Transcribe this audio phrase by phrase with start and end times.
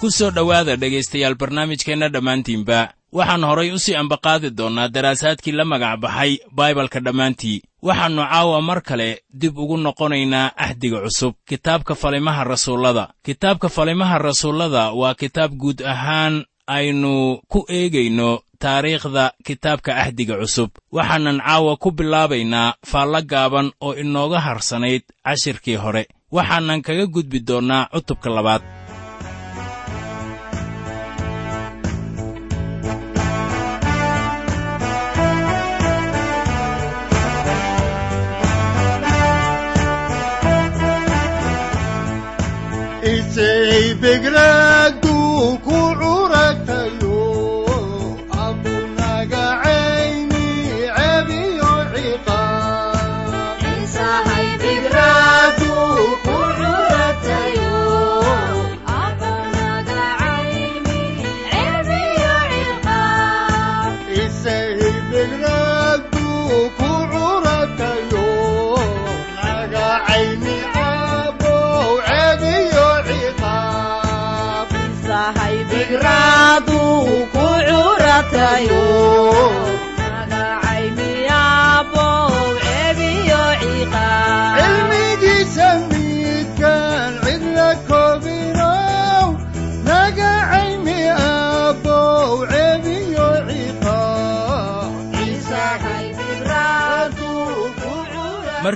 [0.00, 2.78] ku soo dhowaada dhegaystayaal barnaamijkeenna dhammaantiinba
[3.18, 7.62] waxaan horay u sii ambaqaadi doonnaa daraasaadkii la magac baxay baibalka dhammaantii.
[7.82, 9.08] Waxaannu caawa mar kale
[9.40, 11.34] dib ugu noqonaynaa ahdiga cusub.
[11.48, 13.08] Kitaabka falimaha rasuullada.
[13.24, 20.70] Kitaabka falimaha rasuullada waa kitaab guud ahaan aynu ku eegayno taariikhda kitaabka ahdiga cusub.
[20.96, 26.02] Waxaanan caawa ku bilaabaynaa faallo gaaban oo inooga harsanayd cashirkii hore.
[26.36, 28.62] Waxaanan kaga gudbi doonnaa cutubka labaad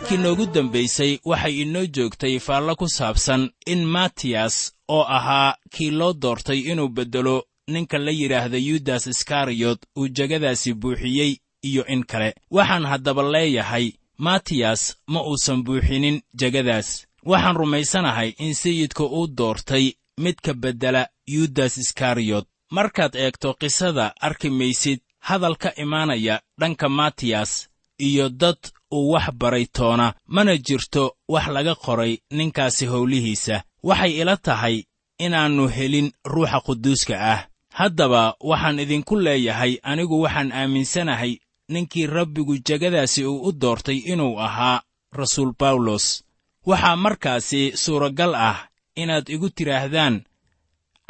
[0.08, 5.90] ciqaab markii noogu dambaysay waxay inoo joogtay faallo ku saabsan in matiyas oo ahaa kii
[5.90, 12.34] loo doortay inuu beddelo ninka la yidhaahda yudas iskariyot uu jegadaasi buuxiyey iyo in kale.
[12.50, 20.36] Waxaan haddaba leeyahay matiyas ma uusan buuxinin jegadaas waxaan rumaysanahay in sayidka uu doortay mid
[20.44, 27.68] ka beddela yudas iskariyot markaad eegto qisada arki maysid hadal ka imaanaya dhanka matiyas
[27.98, 28.58] iyo dad
[28.92, 33.62] uu wax baray toona mana jirto wax laga qoray ninkaasi howlihiisa.
[33.82, 34.84] Waxay ila tahay
[35.18, 37.46] inaannu helin ruuxa quduuska ah.
[37.78, 41.32] Haddaba waxaan idinku leeyahay anigu waxaan aaminsanahay
[41.68, 44.82] ninkii rabbigu jegadaasi uu u doortay inuu ahaa
[45.12, 46.24] rasuul bawlos
[46.66, 50.22] waxaa markaasi suuragal ah inaad igu tidhaahdaan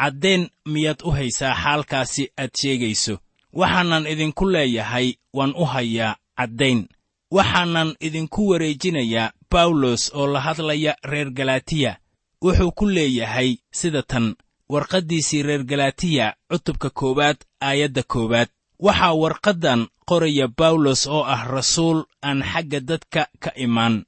[0.00, 3.18] caddayn miyaad u haysaa xaalkaasi aad sheegayso.
[3.52, 6.88] Waxaanan idinku leeyahay waan u hayaa caddayn
[7.30, 11.96] waxaanan idinku wareejinayaa bawlos oo la hadlaya reer galatiya
[12.42, 14.34] wuxuu ku leeyahay sida tan
[14.68, 18.48] warqaddiisii reer galatiya cutubka koowaad aayadda koowaad.
[18.80, 24.04] Waxaa warqaddan qoraya bawlos oo ah rasuul aan xagga dadka ka imaan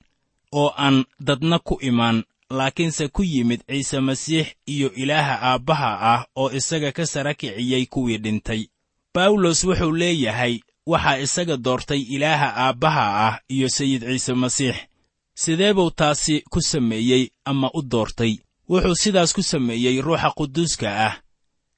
[0.52, 6.50] oo aan dadna ku imaan laakiinse ku yimid ciise masiix iyo ilaaha aabbaha ah oo
[6.50, 8.62] isaga ka sara kiciyey kuwii dhintay.
[9.14, 14.76] Bawlos wuxuu leeyahay waxaa isaga doortay ilaaha aabbaha ah iyo sayid ciise masiix.
[15.34, 18.38] Sidee buu taasi ku sameeyey ama u doortay.
[18.68, 21.14] Wuxuu sidaas ku sameeyey ruuxa quduuska ah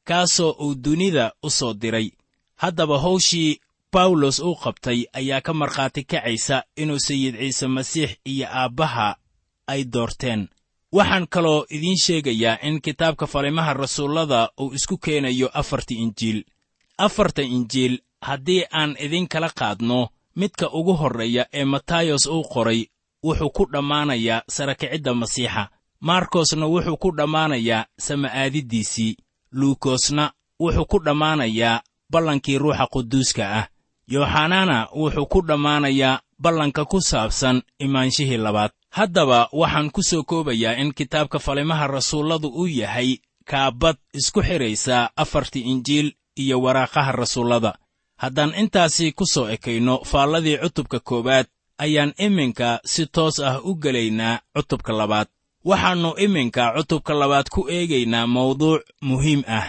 [0.04, 2.10] kaasoo uu dunida u soo diray.
[2.56, 3.60] Haddaba hawshii
[3.92, 9.16] bawlos uu qabtay ayaa ka markhaati kacaysa inuu sayid ciise masiix iyo aabbaha
[9.66, 10.48] ay doorteen.
[10.92, 16.44] Waxaan kaloo idiin sheegayaa in kitaabka falimaha rasuullada uu isku keenayo afarta injiil.
[16.98, 22.80] Afarta injiil haddii aan idin kala qaadno midka ugu horreeya ee matayos uu qoray
[23.24, 25.68] wuxuu ku dhammaanayaa sarakicidda masiixa.
[26.00, 29.16] Markosna wuxuu ku dhammaanayaa sama'aadiddiisii
[29.52, 30.24] luukosna
[30.60, 31.80] wuxuu ku dhammaanayaa
[32.12, 33.66] ballankii ruuxa quduuska ah.
[34.12, 38.70] Yooxanana wuxuu ku dhammaanayaa ballanka ku saabsan imaanshihii labaad.
[38.90, 45.60] Haddaba waxaan ku soo koobayaa in kitaabka falimaha rasuulladu uu yahay kaabad isku xidhaysa afartii
[45.72, 47.72] injiil iyo waraaqaha rasuullada
[48.22, 51.46] haddaan intaasi ku soo ekayno faalladii cutubka koowaad
[51.84, 55.28] ayaan iminka si toos ah u gelaynaa cutubka labaad.
[55.68, 59.66] Waxaannu iminka cutubka labaad ku eegaynaa mawduuc muhiim ah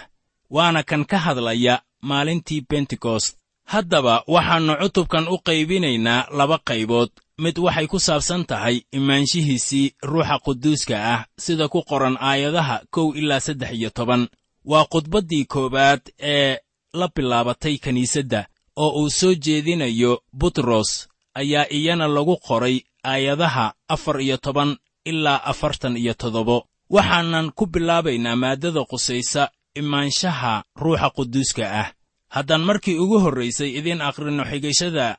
[0.56, 1.76] waana kan ka hadlaya
[2.10, 3.38] maalintii bentekost
[3.72, 7.10] haddaba waxaannu cutubkan u qaybinaynaa laba qaybood.
[7.44, 13.40] Mid waxay ku saabsan tahay imaanshihiisii ruuxa quduuska ah sida ku qoran aayadaha kow ilaa
[13.46, 14.28] saddex iyo toban.
[14.66, 16.58] Waa khudbaddii koowaad ee
[16.94, 18.42] la bilaabatay kiniisadda
[18.76, 25.98] oo uu soo jeedinayo butros ayaa iyana lagu qoray aayadaha afar iyo toban ilaa afartan
[25.98, 26.58] iyo toddobo.
[26.90, 31.90] Waxaanan ku bilaabaynaa maaddada qusaysa imaanshaha ruuxa quduuska ah.
[32.36, 35.18] Haddaan markii ugu horraysay idiin akhrinno xigashada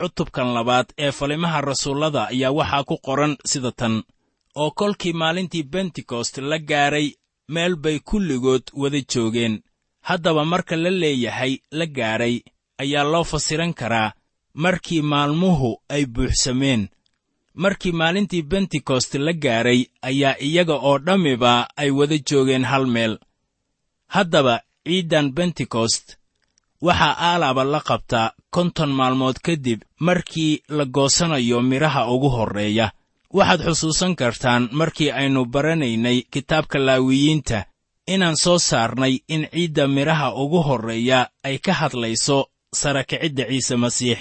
[0.00, 4.02] cutubkan labaad ee falimaha rasuullada ayaa waxaa ku qoran sida tan
[4.54, 7.08] oo kolkii maalintii bentekost la gaaray
[7.48, 9.54] meel bay kulligood wada joogeen
[10.08, 12.34] haddaba marka la leeyahay la gaadhay
[12.82, 14.12] ayaa loo fasiran karaa
[14.64, 16.82] markii maalmuhu ay buuxsameen.
[17.62, 23.14] Markii maalintii bentekost la gaadhay ayaa iyaga oo dhammiba ay wada joogeen hal meel.
[24.14, 24.54] Haddaba
[24.86, 26.06] ciiddan bentekost
[26.86, 32.86] waxaa aalaaba la qabtaa konton maalmood kadib markii la goosanayo midhaha ugu horreeya.
[33.36, 37.58] Waxaad xusuusan kartaan markii aynu baranaynay kitaabka laawiyiinta
[38.06, 44.18] inaan soo saarnay in ciidda midhaha ugu horreeya ay ka hadlayso sarakicidda ciise masiix.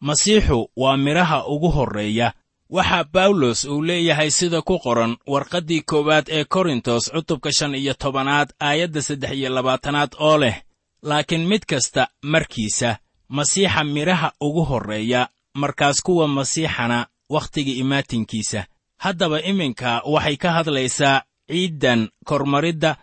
[0.00, 2.32] Masiixu waa midhaha ugu horreeya.
[2.70, 8.48] Waxaa bawlos uu leeyahay sida ku qoran warqaddii koowaad ee korintos cutubka shan iyo tobanaad
[8.60, 10.56] aayadda saddex iyo labaatanaad oo leh
[11.02, 12.98] laakiin mid kasta markiisa
[13.28, 18.64] masiixa midhaha ugu horreeya markaas kuwa masiixana wakhtiga imaatinkiisa.
[18.98, 22.96] Haddaba iminka waxay ka hadlaysaa ciiddan kormaridda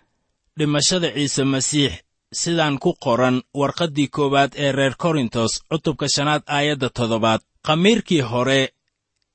[0.58, 1.94] dhimashada ciise masiix
[2.42, 7.42] sidaan ku qoran warqaddii koowaad ee reer korintos cutubka shanaad aayadda toddobaad.
[7.66, 8.74] Khamiirkii hore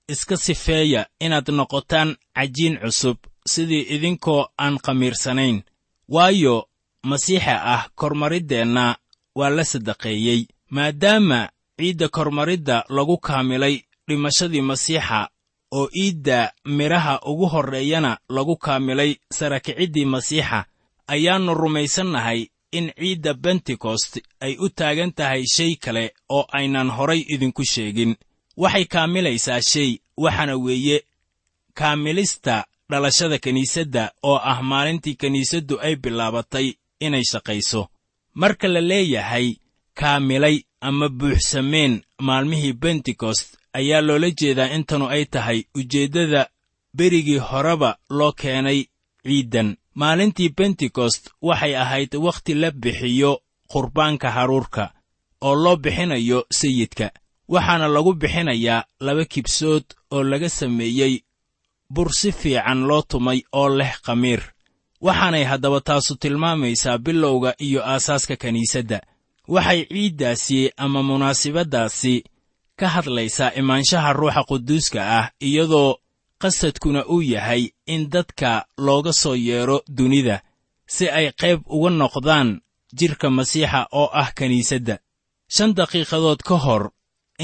[0.09, 3.17] iska sifeeya inaad noqotaan cajiin cusub
[3.53, 5.63] sidii idinkoo aan khamiirsanayn.
[6.09, 6.69] Waayo
[7.11, 8.97] masiixa ah kormariddeenna
[9.39, 10.41] waa la saddaqeeyey.
[10.71, 11.49] Maadaama
[11.79, 13.77] ciidda kormaridda lagu kaamilay
[14.09, 15.29] dhimashadii masiixa
[15.73, 20.65] oo iidda midhaha ugu horreeyana lagu kaamilay sarakiciddii masiixa
[21.15, 22.41] ayaannu rumaysannahay
[22.79, 24.13] in ciidda bentekost
[24.45, 26.05] ay u taagan tahay shay kale
[26.37, 28.13] oo aynan horay idinku sheegin.
[28.63, 29.91] Waxay kaamilaysaa shay
[30.25, 30.99] waxaana weeye
[31.75, 37.89] kaamilista dhalashada kiniisadda oo ah maalintii kiniisaddu ay bilaabatay inay shaqayso.
[38.35, 39.49] Marka la leeyahay
[39.95, 46.51] kaamilay ama buuxsameen maalmihii bentekost ayaa loola jeedaa intanu ay tahay ujeeddada
[46.97, 48.81] berigii horeba loo keenay
[49.27, 53.33] ciiddan maalintii bentekost waxay ahayd wakhti la bixiyo
[53.73, 54.85] qurbaanka haruurka
[55.47, 57.07] oo loo bixinayo sayidka.
[57.53, 59.85] Waxaana lagu bixinayaa laba kibsood
[60.15, 61.15] oo laga sameeyey
[61.95, 64.43] bur si fiican loo tumay oo leh khamiir.
[65.07, 68.99] Waxaanay haddaba taasu tilmaamaysaa bilowga iyo aasaaska kiniisadda
[69.55, 72.15] waxay ciiddaasi ama munaasibaddaasi
[72.79, 75.91] ka hadlaysaa imaanshaha ruuxa quduuska ah iyadoo
[76.43, 80.37] qasadkuna uu yahay in dadka looga soo yeedho dunida
[80.87, 82.49] si ay qayb uga noqdaan
[82.99, 84.95] jidhka masiixa oo ah kiniisadda
[85.55, 86.85] shan daqiiqadood ka hor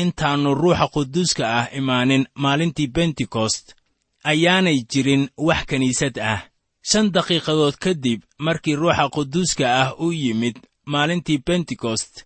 [0.02, 3.64] intaannu ruuxa quduuska ah imaanin maalintii bentekost
[4.24, 6.40] ayaanay jirin wax kiniisad ah.
[6.84, 10.56] Shan daqiiqadood kadib markii ruuxa quduuska ah u yimid
[10.92, 12.24] maalintii bentekost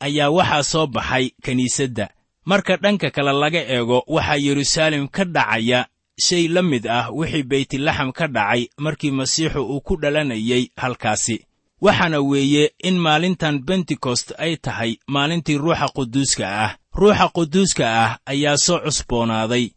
[0.00, 2.08] ayaa waxaa soo baxay kiniisadda
[2.44, 5.86] marka dhanka kale laga eego waxaa yeruusaalem ka dhacaya
[6.18, 11.46] shay la mid ah wixii beytlaxam ka dhacay markii masiixu uu ku dhalanayay halkaasi.
[11.80, 16.76] Waxaana weeye in maalintan bentekost ay tahay maalintii ruuxa quduuska ah.
[16.94, 19.70] Ruuxa quduuska ah ayaa soo cusboonaaday.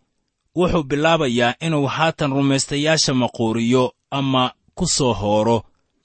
[0.56, 5.64] Wuxuu bilaabayaa inuu haatan rumaystayaasha maquuriyo ama ku soo hooro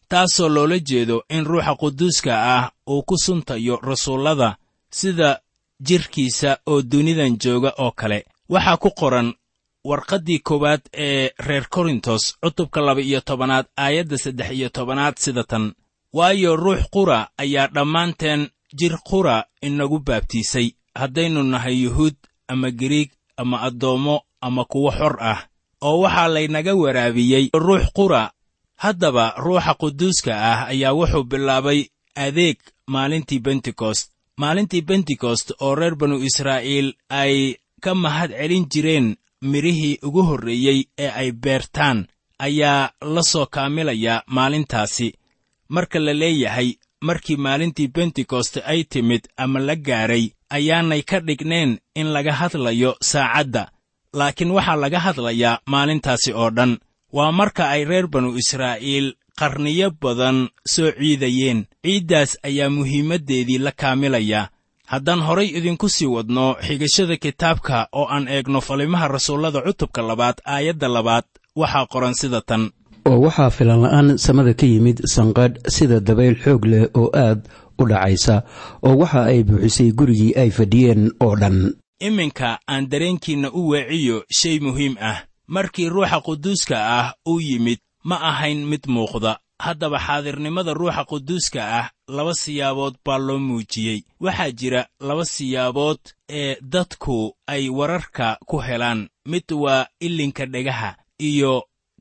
[0.08, 4.56] taasoo loola jeedo in ruuxa quduuska ah uu ku suntayo rasuullada
[4.90, 5.40] sida
[5.80, 8.24] jidhkiisa oo dunidan jooga oo kale.
[8.48, 9.34] Waxaa ku qoran
[9.84, 15.72] warqaddii koowaad ee reer korintos cutubka laba iyo tobanaad aayadda saddex iyo tobanaad sida tan.
[16.12, 18.48] Waayo ruux qura ayaa dhammaanteen
[18.78, 20.70] jir qura inagu baabtiisay.
[20.94, 22.14] Haddaynu nahay yuhuud
[22.48, 25.46] ama giriig ama addoommo ama kuwo xor ah
[25.80, 28.30] oo waxaa laynaga waraabiyey ruux qura.
[28.76, 31.80] Haddaba ruuxa quduuska ah ayaa wuxuu bilaabay
[32.14, 39.98] adeeg maalintii bentekost maalintii bentekost oo reer banu israa'iil ay ka mahad celin jireen midhihii
[40.02, 42.06] ugu horreeyey ee ay beertaan
[42.38, 45.08] ayaa la soo kaamilayaa maalintaasi.
[45.68, 46.68] Marka la leeyahay
[47.00, 53.70] markii maalintii bentekoste ay timid ama la gaaray ayaanay ka dhigneen in laga hadlayo saacadda
[54.18, 56.78] laakiin waxaa laga hadlayaa maalintaasi oo dhan.
[57.12, 59.08] Waa marka ay reer banu israa'iil
[59.38, 61.66] qarniyo badan soo ciidayeen.
[61.84, 64.48] Ciiddaas ayaa muhiimaddeedii la kaamilayaa
[64.92, 70.88] haddaan horay idinku sii wadno xigashada kitaabka oo aan eegno falimaha rasuullada cutubka labaad aayadda
[70.96, 71.24] labaad
[71.56, 72.62] waxaa qoran sida tan.
[73.08, 77.40] Oo waxaa filanla'aan samada ka yimid sanqadh sida dabayl xoog leh oo aad
[77.80, 78.36] u dhacaysa
[78.86, 81.56] oo waxa ay buuxisay gurigii ay fadhiyeen oo dhan.
[82.08, 85.18] Iminka aan dareenkiinna u weeciyo shay muhiim ah.
[85.46, 89.38] Markii ruuxa quduuska ah uu yimid ma ahayn mid muuqda.
[89.64, 93.98] Haddaba xaadirnimada ruuxa quduuska ah laba siyaabood baa loo muujiyey.
[94.24, 96.00] Waxaa jira laba siyaabood
[96.40, 97.16] ee dadku
[97.46, 99.00] ay wararka ku helaan.
[99.30, 100.90] Mid waa ilinka dhegaha
[101.28, 101.52] iyo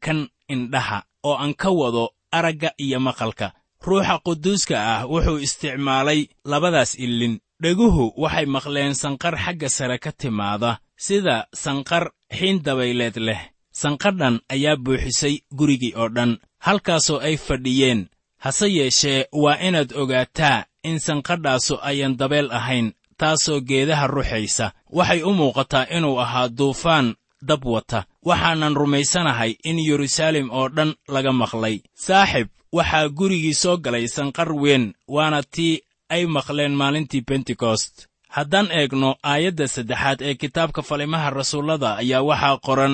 [0.03, 0.19] kan
[0.53, 2.03] indhaha oo aan ka wado
[2.37, 3.47] aragga iyo maqalka.
[3.87, 10.71] Ruuxa quduuska ah wuxuu isticmaalay labadaas ilin dheguhu waxay maqleen sanqar xagga sare ka timaada
[11.05, 12.03] sida sanqar
[12.37, 13.41] xiin dabayleed leh.
[13.81, 16.31] Sanqadhan ayaa buuxisay gurigii oo dhan
[16.65, 18.01] halkaasoo ay fadhiyeen
[18.45, 22.87] hase yeeshee waa inaad ogaataa in sanqadhaasu ayan dabeel ahayn
[23.19, 24.65] taasoo geedaha ruxaysa.
[24.97, 27.07] Waxay u muuqataa inuu ahaa duufaan
[27.49, 27.99] dab wata.
[28.25, 31.75] Waxaanan rumaysanahay in yeruusaalem oo dhan laga maqlay.
[32.05, 35.73] Saaxib waxaa gurigii soo galay sanqar weyn waana tii
[36.15, 37.93] ay maqleen maalintii bentekost
[38.35, 42.93] haddaan eegno aayadda saddexaad ee kitaabka falimaha rasuullada ayaa waxaa qoran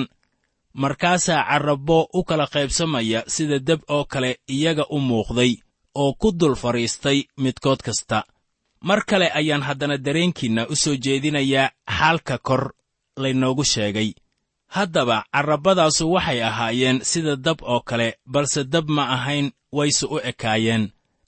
[0.82, 5.52] markaasaa carrabbo u kala qaybsamaya sida deb oo kale iyaga u muuqday
[5.94, 8.18] oo ku dul fadhiistay midkood kasta.
[8.88, 12.62] Mar kale ayaan haddana dareenkiinna u soo jeedinayaa xaalka kor
[13.22, 14.10] laynoogu sheegay.
[14.74, 20.84] Haddaba carrabbadaasu waxay ahaayeen sida dab oo kale balse dab ma ahayn wayse u ekaayeen.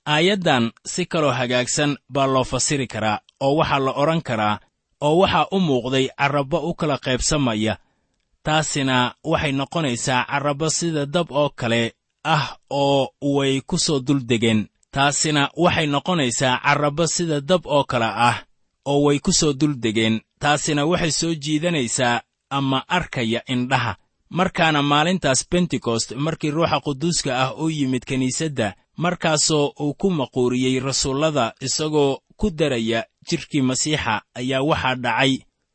[0.07, 4.61] Aayaddan si kaloo hagaagsan baa loo fasiri karaa oo waxaa la odhan karaa
[5.00, 7.75] oo waxaa u muuqday carrabbo u kala qaybsamaya
[8.50, 11.83] taasina waxay noqonaysaa carrabbo sida dab oo kale
[12.25, 14.61] ah oo way ku soo duldegeen
[14.95, 18.37] taasina waxay noqonaysaa carrabbo sida dab oo kale ah
[18.90, 23.97] oo way ku soo duldegeen taasina waxay soo jiidanaysaa ama arkaya indhaha.
[24.30, 31.54] Markaana maalintaas bentekost markii ruuxa quduuska ah uu yimid kiniisadda markaasoo uu ku maquuriyey rasuullada
[31.61, 35.33] isagoo ku daraya jidhkii masiixa ayaa waxaa dhacay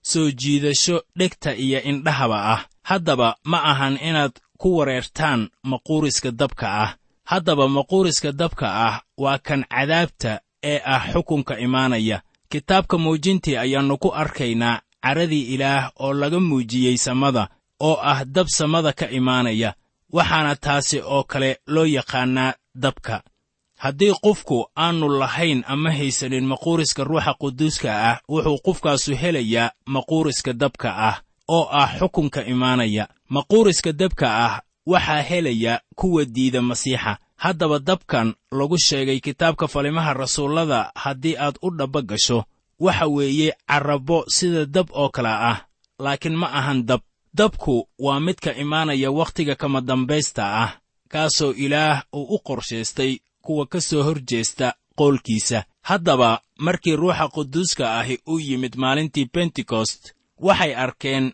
[0.09, 2.61] soo jiidasho dhegta iyo indhahaba ah.
[2.89, 6.91] Haddaba ma ahan inaad ku wareertaan maquuriska dabka ah.
[7.31, 12.21] Haddaba maquuriska dabka ah waa kan cadaabta ee ah xukunka imaanaya.
[12.49, 17.43] Kitaabka muujintii ayaannu ku arkaynaa caradii ilaah oo laga muujiyey samada
[17.79, 19.73] oo ah dab samada ka imaanaya.
[20.13, 23.23] Waxaana taasi oo kale loo yaqaannaa dabka
[23.85, 30.89] haddii qofku aannu lahayn ama haysanin maquuriska ruuxa quduuska ah wuxuu qofkaasu helayaa maquuriska dabka
[31.09, 31.15] ah
[31.55, 33.07] oo ah xukunka imaanaya.
[33.29, 37.17] Maquuriska dabka ah waxaa helaya kuwa diida masiixa.
[37.35, 42.43] Haddaba dabkan lagu sheegay kitaabka falimaha rasuullada haddii aad u dhabba gasho
[42.79, 45.57] waxa weeye carrabbo sida dab oo kale ah
[45.99, 47.01] laakiin ma ahan dab.
[47.33, 50.71] Dabku waa midka imaanaya wakhtiga kama dambaysta ah
[51.09, 54.67] kaasoo ilaah uu u qorshaystay kuwa ka soo hor jeesta
[54.99, 55.59] qoolkiisa
[55.89, 56.29] haddaba
[56.65, 60.01] markii ruuxa quduuska ahi uu yimid maalintii bentekost
[60.47, 61.25] waxay arkeen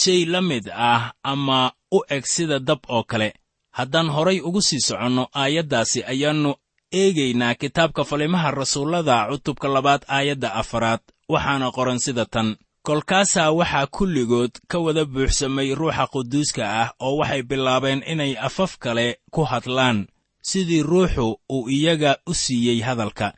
[0.00, 3.28] shay la mid ah ama u eg sida dab oo kale.
[3.78, 6.54] Haddaan horay ugu sii soconno aayaddaasi ayaannu
[7.00, 11.00] eegaynaa kitaabka falimaha rasuullada cutubka labaad aayadda afaraad.
[11.32, 12.56] Waxaana qoran sida tan.
[12.82, 19.06] Kolkaasaa waxaa kulligood ka wada buuxsamay ruuxa quduuska ah oo waxay bilaabeen inay afaf kale
[19.30, 19.98] ku hadlaan
[20.42, 23.32] sidii ruuxu uu iyaga u siiyey hadalka.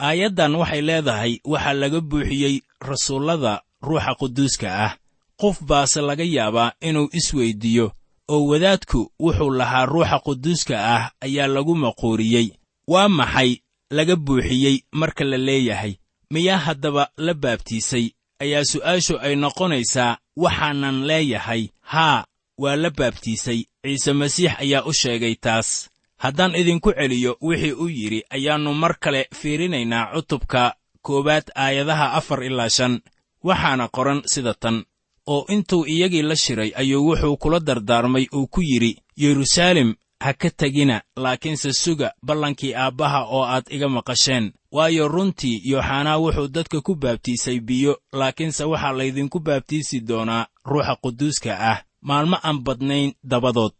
[0.00, 4.96] Aayaddan waxay leedahay waxaa laga buuxiyey rasuullada ruuxa quduuska ah.
[5.40, 7.92] Qof baase laga yaabaa inuu isweyddiiyo
[8.28, 12.48] oo wadaadku wuxuu lahaa ruuxa quduuska ah ayaa lagu maquuriyey.
[12.88, 13.56] Waa maxay
[13.90, 15.94] laga buuxiyey marka la leeyahay?
[16.30, 18.10] Miyaa haddaba la baabtiisay?
[18.38, 22.24] Ayaa su'aashu ay noqonaysaa waxaanan leeyahay haa
[22.58, 23.64] waa la baabtiisay.
[23.82, 29.28] Ciise masiix ayaa u sheegay taas haddaan idinku celiyo wixii u yidhi ayaannu mar kale
[29.40, 33.00] fiirinaynaa cutubka koowaad aayadaha afar ilaa shan.
[33.44, 34.84] Waxaana qoran sida tan
[35.26, 40.50] oo intuu iyagii la shiray ayuu wuxuu kula dardaarmay uu ku yidhi yeruusaalem ha ka
[40.50, 44.52] tegina laakiinse suga ballankii aabbaha oo aad iga maqasheen.
[44.72, 51.52] Waayo runtii yooxanaa wuxuu dadka ku baabtiisay biyo laakiinse waxaa laydinku baabtiisi doonaa ruuxa quduuska
[51.70, 51.78] ah.
[52.02, 53.76] Maalmo aan badnayn dabadood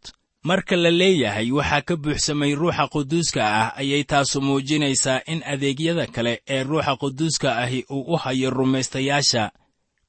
[0.49, 6.33] marka la leeyahay waxaa ka buuxsamay ruuxa quduuska ah ayay taasu muujinaysaa in adeegyada kale
[6.47, 9.51] ee ruuxa quduuska ahi uu u hayo rumaystayaasha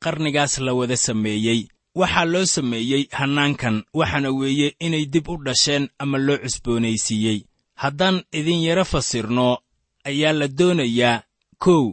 [0.03, 1.61] qarnigaas la wada sameeyey.
[1.95, 7.39] Waxaa loo sameeyey hannaankan waxaana weeye inay dib u dhasheen ama loo cusboonaysiiyey.
[7.75, 9.59] Haddaan idin yaro fasirno
[10.05, 11.23] ayaa la doonayaa
[11.59, 11.93] kow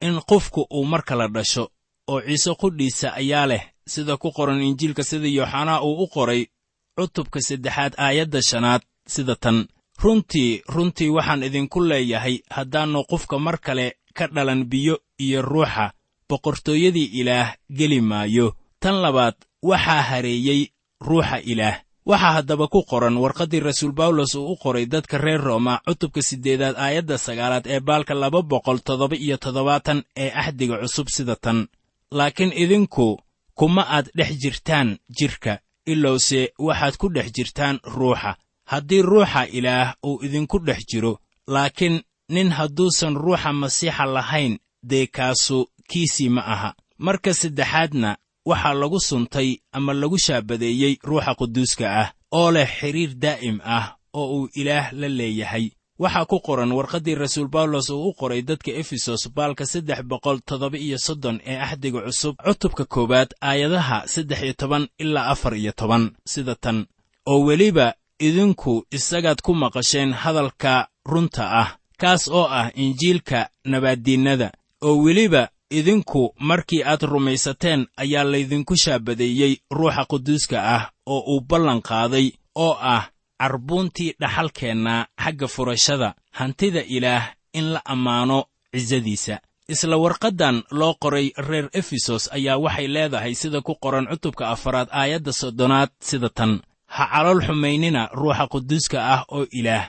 [0.00, 1.64] in qofku uu mar kala dhasho
[2.08, 6.46] oo ciise qudhiisa ayaa leh sida ku qoran injiilka sida yooxanaa uu u qoray
[6.96, 9.66] cutubka saddexaad aayadda shanaad sida tan.
[10.02, 15.92] Runtii runtii waxaan idinku leeyahay haddaannu qofka mar kale ka dhalan biyo iyo ruuxa
[16.28, 18.54] boqortooyadii ilaah geli maayo.
[18.80, 20.60] Tan labaad waxaa hareeyey
[21.00, 21.76] ruuxa ilaah.
[22.06, 26.76] Waxaa haddaba ku qoran warqaddii rasuul bawlos uu u qoray dadka reer rooma cutubka siddeedaad
[26.76, 31.68] aayadda sagaalaad ee baalka laba boqol toddoba iyo toddobaatan ee axdiga cusub sida tan.
[32.10, 33.18] Laakiin idinku
[33.54, 38.36] kuma aad dhex jirtaan jidhka ilowse waxaad ku dhex jirtaan ruuxa.
[38.64, 45.66] Haddii ruuxa ilaah uu idinku dhex jiro laakiin nin hadduusan ruuxa masiixa lahayn dee kaasu
[45.90, 46.74] kiisii ma aha.
[46.98, 53.58] Marka saddexaadna waxaa lagu suntay ama lagu shaabadeeyey ruuxa quduuska ah oo leh xidhiir daa'im
[53.64, 55.70] ah oo uu ilaah la leeyahay
[56.02, 60.78] waxaa ku qoran warqaddii rasuul bawlos uu u qoray dadka efesos baalka saddex boqol toddoba
[60.78, 66.04] iyo soddon ee axdiga cusub cutubka koowaad aayadaha saddex iyo toban ilaa afar iyo toban.
[66.32, 66.78] Sida tan
[67.26, 71.68] oo weliba idinku isagaad ku maqasheen hadalka runta ah
[72.00, 74.48] kaas oo ah injiilka nabaaddiinnada.
[74.86, 81.80] Oo weliba idinku markii aad rumaysateen ayaa laydinku shaabadeeyey ruuxa quduuska ah oo uu ballan
[81.88, 83.02] qaaday oo ah
[83.40, 91.68] carbuuntii dhaxalkeenna xagga furashada hantida ilaah in la ammaano cisadiisa isla warqaddan loo qoray reer
[91.72, 96.60] efesos ayaa waxay leedahay sida ku qoran cutubka afaraad aayadda soddonaad sida tan.
[96.94, 99.84] Ha calool xumaynina ruuxa quduuska ah oo ilaah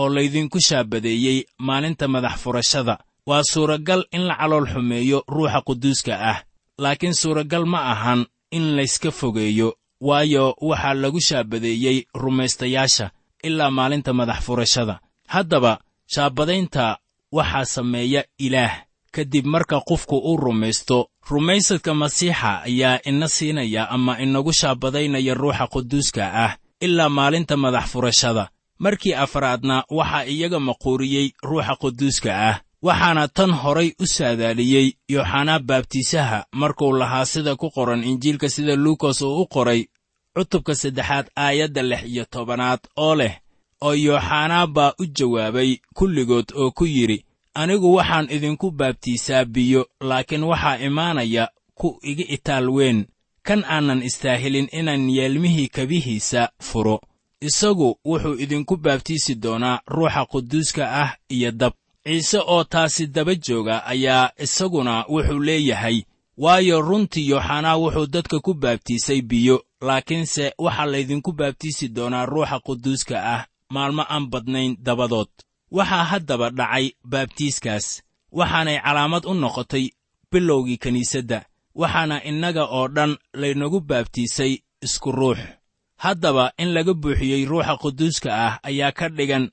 [0.00, 2.98] oo laydinku shaabadeeyey maalinta madax furashada.
[3.26, 6.38] Waa suuragal in la calool xumeeyo ruuxa quduuska ah
[6.78, 8.20] laakiin suuragal ma ahan
[8.56, 9.68] in layska fogeeyo
[10.06, 13.06] waayo waxaa lagu shaabadeeyey rumaystayaasha
[13.48, 14.94] ilaa maalinta madax furashada.
[15.34, 15.72] Haddaba
[16.14, 16.98] shaabadaynta
[17.32, 18.74] waxaa sameeya ilaah.
[19.14, 20.98] Kadib marka qofku uu rumaysto
[21.30, 28.48] rumaysadka masiixa ayaa ina siinaya ama inagu shaabadaynaya ruuxa quduuska ah ilaa maalinta madax furashada.
[28.78, 36.38] Markii afraadna waxaa iyaga maquuriyey ruuxa quduuska ah waxaana tan horay u saadaaliyey yooxanaa baabtiisaha
[36.60, 39.80] markuu lahaa sida ku qoran injiilka sida luukas uu u qoray
[40.34, 43.34] cutubka saddexaad aayadda lix iyo tobanaad oo leh
[43.80, 50.42] oo yooxanaa baa u jawaabay kulligood oo ku yidhi anigu waxaan idinku baabtiisaa biyo laakiin
[50.44, 53.06] waxaa imaanaya ku iga itaal weyn.
[53.42, 57.00] Kan aanan istaahilin inaan yeelmihii kabihiisa furo
[57.40, 61.72] isagu wuxuu idinku baabtiisi doonaa ruuxa quduuska ah iyo dab.
[62.04, 66.02] Ciise oo taasi daba jooga ayaa isaguna wuxuu leeyahay
[66.36, 73.16] waayo runtii yooxanaa wuxuu dadka ku baabtiisay biyo laakiinse waxaa laydinku baabtiisi doonaa ruuxa quduuska
[73.34, 75.28] ah maalmo aan badnayn dabadood.
[75.70, 79.90] Waxaa haddaba dhacay baabtiiskaas waxaanay calaamad u noqotay
[80.30, 85.38] bilowgii kiniisadda waxaana innaga oo dhan laynagu baabtiisay isku ruux.
[85.96, 89.50] Haddaba in laga buuxiyey ruuxa quduuska ah ayaa ka dhigan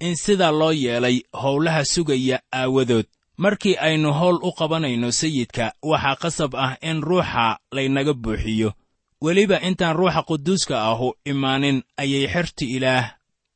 [0.00, 3.06] in sidaa loo yeelay howlaha sugaya aawadood
[3.40, 8.72] markii aynu howl u qabanayno sayidka waxaa qasab ah in ruuxa laynaga buuxiyo.
[9.24, 13.04] Weliba intaan ruuxa quduuska ahu imaanin ayay xertu ilaah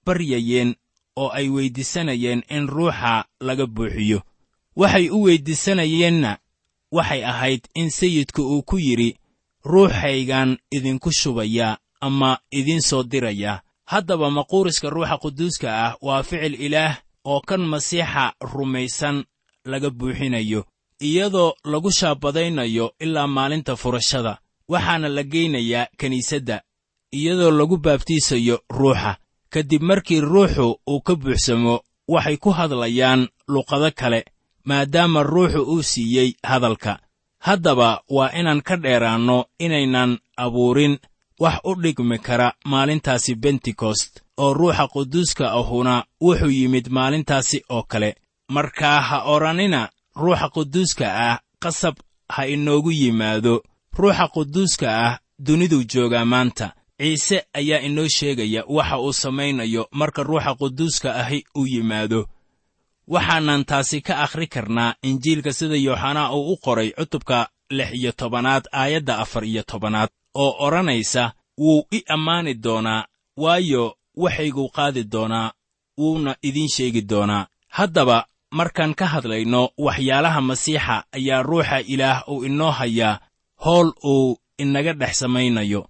[0.06, 0.74] baryayeen
[1.16, 4.18] oo ay weyddiisanayeen in ruuxa laga buuxiyo.
[4.76, 6.38] Waxay u weyddiisanayeenna
[6.92, 9.16] waxay ahayd in sayidku uu ku yidhi
[9.64, 16.96] ruuxaygaan idinku shubayaa ama idiin soo dirayaa haddaba maquuriska ruuxa quduuska ah waa ficil ilaah
[17.24, 19.24] oo kan masiixa rumaysan
[19.64, 20.64] laga buuxinayo
[21.00, 26.62] iyadoo lagu shaabadaynayo ilaa maalinta furashada waxaana la geynayaa kiniisadda
[27.12, 29.16] iyadoo lagu baabtiisayo ruuxa.
[29.50, 34.24] Kadib markii ruuxu uu ka buuxsamo waxay ku hadlayaan luqado kale
[34.64, 36.98] maadaama ruuxu uu siiyey hadalka.
[37.38, 40.98] Haddaba waa inaan ka dheeraanno inaynan abuurin
[41.40, 48.16] wax u dhigmi kara maalintaasi bentekost oo ruuxa quduuska ahuna wuxuu yimid maalintaasi oo kale
[48.48, 51.94] markaa ha odhanina ruuxa quduuska ah qasab
[52.28, 53.62] ha inoogu yimaado.
[53.98, 56.72] Ruuxa quduuska ah duniduu joogaa maanta.
[56.98, 62.28] Ciise ayaa inoo sheegaya waxa uu samaynayo marka ruuxa quduuska ahi uu yimaado.
[63.08, 68.64] Waxaanan taasi ka akhri karnaa injiilka sida yooxanaa uu u qoray cutubka lix iyo tobanaad
[68.72, 73.04] aayadda afar iyo tobanaad oo odhanaysa wuu i ammaani doonaa
[73.36, 75.52] waayo waxayguu qaadi doonaa
[75.98, 77.46] wuuna idiin sheegi doonaa.
[77.68, 78.26] Haddaba
[78.58, 83.20] markaan ka hadlayno waxyaalaha masiixa ayaa ruuxa ilaah uu inoo hayaa
[83.64, 85.82] howl uu inaga dhex samaynayo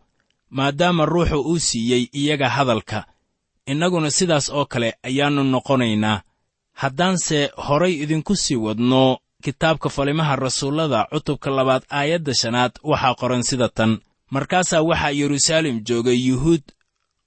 [0.57, 2.98] maadaama ruuxu uu siiyey iyaga hadalka.
[3.70, 6.22] Innaguna sidaas oo kale ayaannu noqonaynaa.
[6.81, 13.68] Haddaanse horay idinku sii wadno kitaabka falimaha rasuullada cutubka labaad aayadda shanaad waxaa qoran sida
[13.77, 13.92] tan.
[14.35, 16.62] Markaasaa waxaa yeruusaalem joogay yuhuud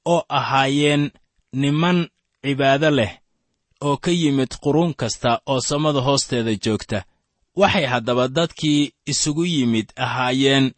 [0.06, 1.04] oo ahaayeen
[1.62, 1.98] niman
[2.44, 3.12] cibaado leh
[3.82, 7.04] oo ka yimid quruun kasta oo samada hoosteeda joogta.
[7.56, 10.72] Waxay haddaba dadkii isugu yimid ahaayeen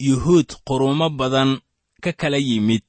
[0.00, 1.60] yuhuud quruumo badan
[2.02, 2.82] ka kala yimid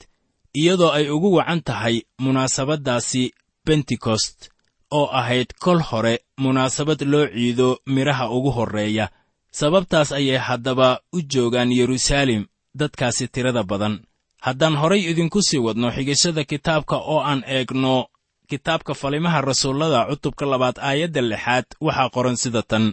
[0.54, 3.32] iyadoo ay ugu wacan tahay munaasabaddaasi
[3.66, 4.50] bentekost
[4.92, 9.10] oo ahayd kol hore munaasabad loo ciido midhaha ugu horreeya.
[9.52, 12.46] Sababtaas ayay haddaba u joogaan yeruusaalem
[12.76, 14.00] dadkaasi tirada badan.
[14.42, 18.08] Haddaan horay idinku sii wadno xigashada kitaabka oo aan eegno
[18.50, 22.86] kitaabka falimaha rasuullada cutubka labaad aayadda lixaad waxaa qoran sida tan.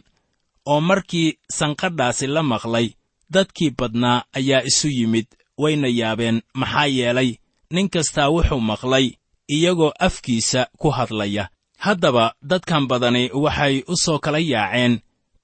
[0.66, 2.87] Oo markii sanqadhaasi la maqlay
[3.35, 5.27] dadkii badnaa ayaa isu yimid
[5.62, 7.31] wayna yaabeen maxaa yeelay
[7.75, 9.07] nin kastaa wuxuu maqlay
[9.55, 11.45] iyagoo afkiisa ku hadlaya.
[11.85, 14.95] Haddaba dadkan badani waxay u soo kala yaaceen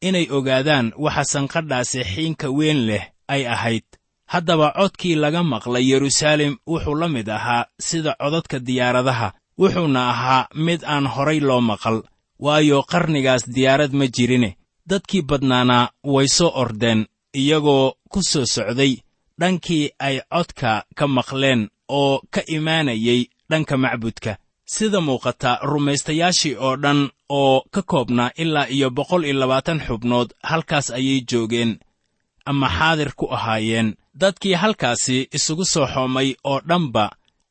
[0.08, 3.84] inay ogaadaan waxa sanqadhaasi xiinka weyn leh ay ahayd.
[4.32, 10.80] Haddaba codkii laga maqlay yeruusaalem wuxuu la mid ahaa sida codadka diyaaradaha wuxuuna ahaa mid
[10.84, 11.98] aan horay loo maqal
[12.44, 14.50] waayo qarnigaas diyaarad ma jirine.
[14.88, 15.78] Dadkii badnaana
[16.14, 17.00] way soo ordeen
[17.40, 18.92] iyagoo ku soo socday
[19.40, 24.32] dhankii ay codka ka maqleen oo ka imaanayay dhanka macbudka.
[24.74, 30.90] Sida muuqata rumaystayaashii oo dhan oo ka koobnaa ilaa iyo boqol iyo labaatan xubnood halkaas
[30.90, 31.72] ayay joogeen
[32.50, 33.88] ama xaadir ku ahaayeen.
[34.20, 37.04] Dadkii halkaasi isugu soo xoomay oo dhanba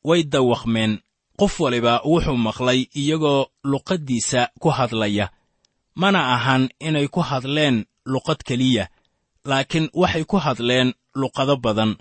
[0.04, 0.92] way dawaqmeen
[1.38, 5.26] qof waliba wuxuu maqlay iyagoo luqaddiisa ku hadlaya.
[5.94, 7.76] Mana ahan inay ku hadleen
[8.12, 8.84] luqad keliya
[9.44, 10.88] laakiin waxay ku hadleen
[11.20, 11.96] luqado badan.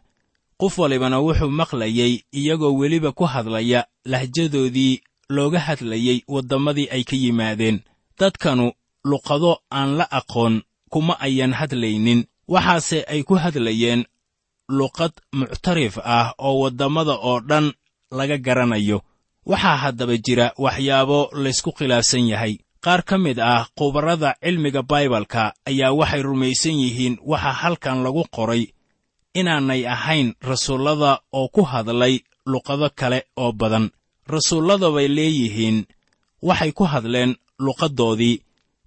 [0.60, 3.80] Qof walibana wuxuu maqlayey iyagoo weliba ku hadlaya
[4.12, 5.02] lahjadoodii
[5.36, 7.78] looga hadlayey waddamadii ay ka yimaadeen.
[8.20, 8.72] Dadkanu
[9.10, 12.20] luqado aan la aqoon kuma ayan hadlaynin
[12.54, 14.02] waxaase ay ku hadlayeen
[14.70, 17.66] luqad muctarif ah oo waddamada oo dhan
[18.18, 18.98] laga garanayo
[19.46, 22.54] waxaa haddaba jira waxyaabo laysku khilaafsan yahay.
[22.84, 28.64] Qaar ka mid ah khubarrada cilmiga baibalka ayaa waxay rumaysan yihiin waxa halkan lagu qoray
[29.34, 33.90] inaanay ahayn rasuullada oo ku hadlay luqado kale oo badan.
[34.28, 35.86] Rasuullada bay leeyihiin
[36.42, 38.42] waxay ku hadleen luqaddoodii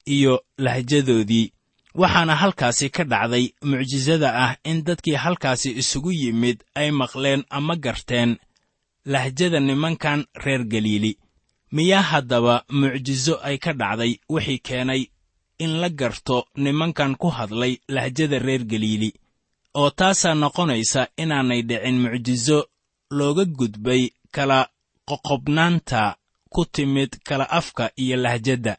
[0.06, 1.52] iyo lahjadoodii.
[1.94, 8.36] Waxaana halkaasi ka dhacday mucjisada ah in dadkii halkaasi isugu yimid ay maqleen ama garteen
[9.04, 11.18] lahjada nimankan reer galiili.
[11.72, 15.02] Miyaa haddaba mucjiso ay ka dhacday wixii keenay
[15.58, 19.10] in la garto nimankan ku hadlay lahjada reer galiili
[19.74, 22.58] oo taasaa noqonaysa inaanay dhicin mucjiso
[23.10, 24.02] looga gudbay
[24.34, 24.68] kala
[25.08, 26.16] qoqobnaanta
[26.52, 28.76] ku timid kala afka iyo lahjadda.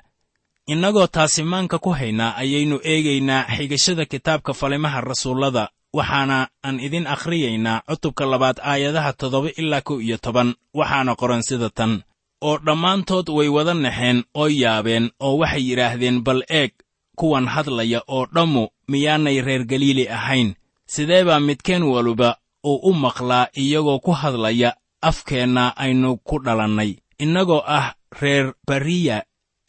[0.68, 7.82] Innagoo taasi maanka ku haynaa ayaynu eegaynaa xigashada kitaabka falimaha rasuullada waxaana aan idin akhriyaynaa
[7.88, 11.94] cutubka labaad aayadaha toddoba ilaa kow iyo toban waxaana qoran sida tan.
[12.48, 16.72] Oo dhammaantood way wada naxeen oo yaabeen oo waxay yidhaahdeen bal eeg
[17.20, 20.50] kuwan hadlaya oo dhammu miyaanay reer galiili ahayn.
[20.94, 22.30] Sidee baa midkeen waliba
[22.70, 24.70] uu u maqlaa iyagoo ku hadlaya
[25.10, 26.92] afkeenna aynu ku dhalannay?
[27.24, 27.88] Innagoo ah
[28.22, 29.24] reer bariya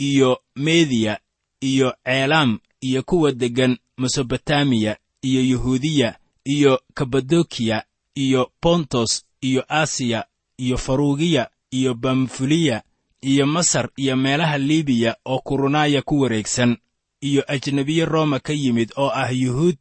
[0.08, 1.14] iyo mediya
[1.60, 4.96] iyo ceelaam iyo kuwa deggan mesobotamiya
[5.28, 6.10] iyo yuhuudiya
[6.54, 7.78] iyo kabadokiya
[8.24, 9.12] iyo bontos
[9.48, 10.20] iyo asiya
[10.64, 12.82] iyo faruugiya iyo bamfuliya
[13.30, 16.76] iyo masar iyo meelaha libiya oo kurunaaya ku wareegsan
[17.20, 19.78] iyo ajnebiye rooma ka yimid oo ah yuhuud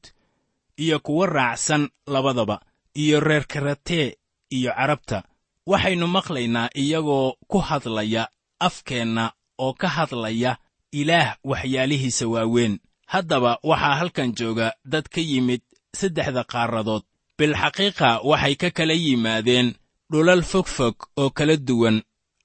[0.77, 2.61] iyo kuwa raacsan labadaba
[2.93, 4.17] iyo reer karatee
[4.49, 5.23] iyo carabta.
[5.65, 8.29] Waxaynu maqlaynaa iyagoo ku hadlaya
[8.59, 10.57] afkeenna oo ka hadlaya
[10.91, 12.79] ilaah waxyaalihiisa waaweyn
[13.13, 15.61] haddaba waxaa halkan jooga dad ka yimid
[15.99, 17.03] saddexda qaaradood.
[17.39, 19.67] Bilxaqiiqa waxay ka kala yimaadeen
[20.11, 21.97] dhulal fogfog oo kala duwan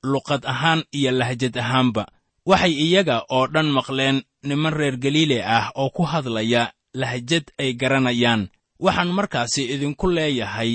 [0.03, 2.05] luqad ahaan iyo lahjad ahaanba.
[2.47, 8.43] Waxay iyaga oo dhan maqleen niman reer galiile ah oo ku hadlaya lahjad ay garanayaan.
[8.85, 10.73] Waxaan markaasi idinku leeyahay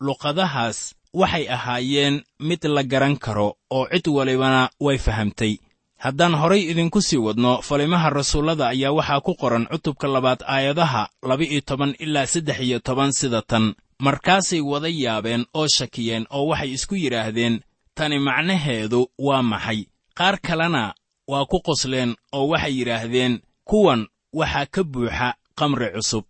[0.00, 0.78] luqadahaas
[1.20, 5.58] waxay ahaayeen mid la garan karo oo cid walibana way fahamtay
[6.04, 11.60] haddaan horay idinku sii wadno falimaha rasuullada ayaa waxaa ku qoran cutubka labaad aayadaha laba-iyo
[11.68, 13.74] toban ilaa saddex iyo toban sida tan.
[14.06, 17.60] Markaasay wada yaabeen oo shakiyeen oo waxay isku yidhaahdeen
[17.94, 19.80] tani macnaheedu waa maxay?
[20.18, 20.94] Qaar kalena
[21.28, 24.00] waa ku qosleen oo waxay yidhaahdeen kuwan
[24.32, 26.24] waxaa ka buuxa kamri cusub.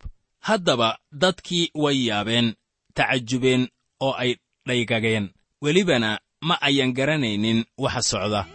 [0.46, 2.54] Haddaba dadkii way yaabeen
[2.94, 3.68] tacajubeen
[4.00, 4.30] oo ay
[4.66, 5.30] dhaygageen.
[5.62, 8.46] Welibana ma ayan garanaynin waxa socda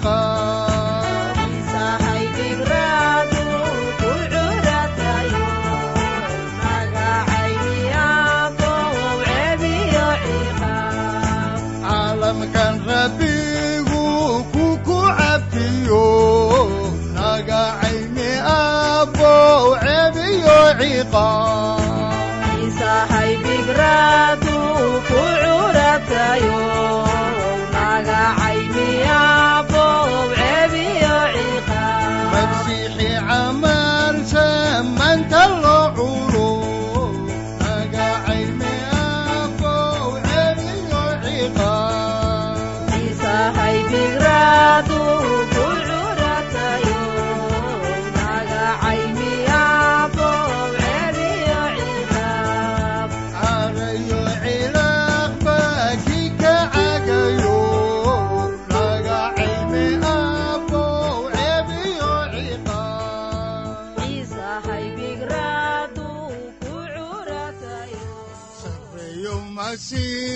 [0.00, 0.71] cebiyo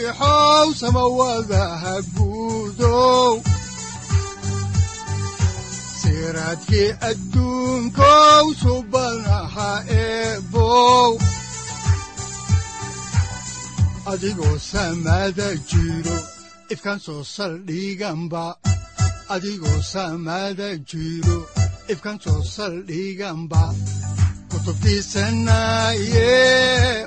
[0.07, 3.42] masiixow samawadaha guudow
[6.01, 11.19] siraadkii adduunkow subanaha eebow
[14.07, 16.16] adigoo samada jiro
[16.71, 18.57] ifkaan soo saldhiganba
[19.35, 21.38] adigoo samada jiro
[21.88, 23.62] ifkaan soo saldhiganba
[24.51, 27.07] kutubtiisanaye